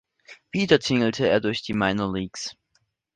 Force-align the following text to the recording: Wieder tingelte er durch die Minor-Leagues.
Wieder 0.51 0.79
tingelte 0.79 1.29
er 1.29 1.39
durch 1.41 1.61
die 1.61 1.73
Minor-Leagues. 1.75 2.55